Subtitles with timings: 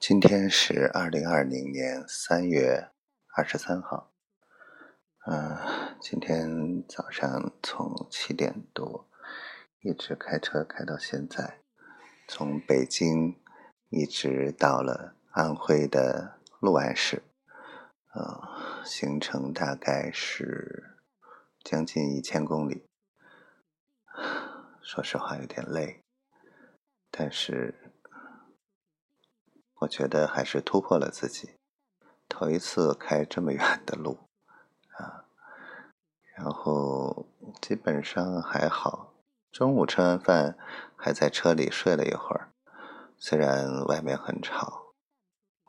[0.00, 2.88] 今天是二零二零年三月
[3.36, 4.10] 二十三号。
[5.26, 5.58] 嗯，
[6.00, 9.06] 今天早上从七点多
[9.82, 11.60] 一直开车开到现在，
[12.26, 13.38] 从北京
[13.90, 17.22] 一直到了安徽的六安市。
[18.14, 20.96] 呃，行程大概是
[21.62, 22.86] 将近一千公里。
[24.80, 26.02] 说实话，有点累，
[27.10, 27.89] 但是。
[29.80, 31.54] 我觉得还是突破了自己，
[32.28, 34.18] 头一次开这么远的路
[34.98, 35.24] 啊，
[36.36, 37.26] 然后
[37.62, 39.14] 基本上还好。
[39.50, 40.56] 中午吃完饭
[40.94, 42.52] 还在车里睡了一会儿，
[43.16, 44.92] 虽然外面很吵，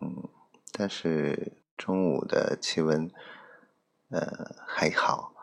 [0.01, 0.29] 嗯，
[0.73, 3.09] 但是中午的气温
[4.09, 4.19] 呃
[4.67, 5.33] 还好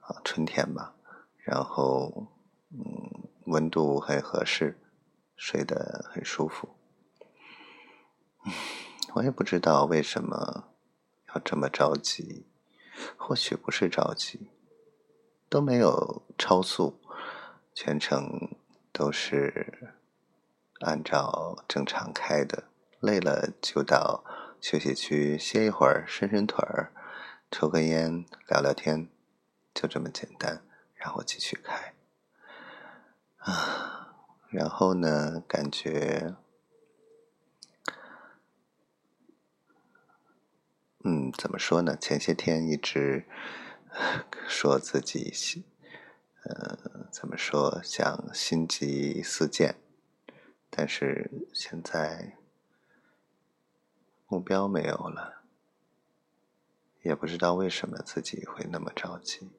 [0.00, 0.94] 啊，春天嘛，
[1.36, 2.28] 然后
[2.70, 4.78] 嗯温度很合适，
[5.36, 6.70] 睡得很舒服。
[9.14, 10.64] 我也不知道为什么
[11.28, 12.46] 要这么着急，
[13.16, 14.50] 或许不是着急，
[15.48, 17.00] 都没有超速，
[17.72, 18.56] 全程
[18.92, 19.94] 都是
[20.80, 22.64] 按照正常开的。
[22.98, 24.24] 累了就到
[24.60, 26.92] 休息区歇一会儿，伸伸腿儿，
[27.52, 29.08] 抽根烟，聊聊天，
[29.72, 31.94] 就这么简单，然后继续开。
[33.36, 34.16] 啊，
[34.48, 36.34] 然后呢，感觉。
[41.06, 41.98] 嗯，怎么说呢？
[42.00, 43.26] 前些天一直
[44.48, 45.62] 说自己心，
[46.44, 49.74] 呃，怎么说想心急似箭，
[50.70, 52.38] 但是现在
[54.26, 55.42] 目标没有了，
[57.02, 59.50] 也不知道为什么自己会那么着急。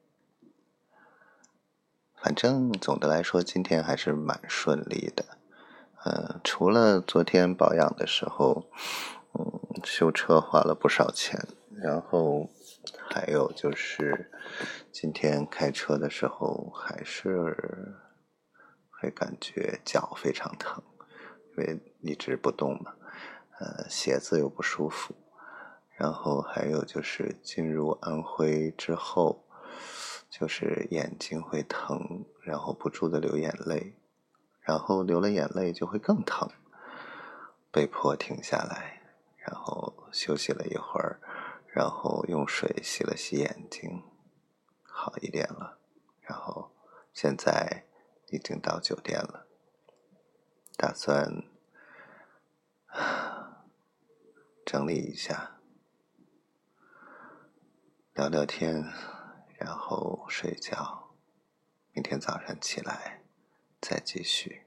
[2.16, 5.38] 反正总的来说，今天还是蛮顺利的。
[6.02, 8.68] 呃，除了昨天保养的时候。
[9.84, 11.40] 修车花了不少钱，
[11.76, 12.48] 然后
[13.08, 14.30] 还有就是
[14.92, 17.94] 今天开车的时候还是
[18.90, 20.82] 会感觉脚非常疼，
[21.50, 22.94] 因为一直不动嘛，
[23.58, 25.14] 呃，鞋子又不舒服，
[25.96, 29.44] 然后还有就是进入安徽之后，
[30.30, 33.94] 就是眼睛会疼，然后不住的流眼泪，
[34.60, 36.48] 然后流了眼泪就会更疼，
[37.70, 38.95] 被迫停下来。
[39.46, 41.20] 然后休息了一会儿，
[41.68, 44.02] 然后用水洗了洗眼睛，
[44.82, 45.78] 好一点了。
[46.20, 46.74] 然后
[47.12, 47.86] 现在
[48.30, 49.46] 已经到酒店了，
[50.76, 51.44] 打算
[54.66, 55.60] 整理一下，
[58.14, 58.82] 聊聊天，
[59.58, 61.14] 然后睡觉。
[61.92, 63.22] 明天早上起来
[63.80, 64.66] 再继续。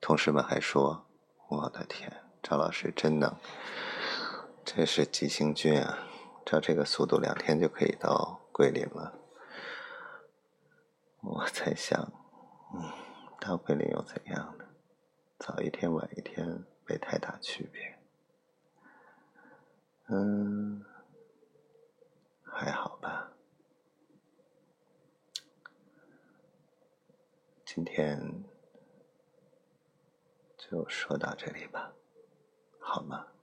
[0.00, 1.06] 同事们还说
[1.48, 3.34] ：“我的天！”赵老师真能，
[4.66, 6.06] 这是急行军啊！
[6.44, 9.18] 照这个速度，两天就可以到桂林了。
[11.22, 12.12] 我在想，
[12.74, 12.92] 嗯，
[13.40, 14.64] 到桂林又怎样呢？
[15.38, 17.98] 早一天晚一天没太大区别。
[20.08, 20.84] 嗯，
[22.42, 23.32] 还好吧。
[27.64, 28.44] 今天
[30.58, 31.90] 就说到这里吧。
[32.94, 33.33] 好吗？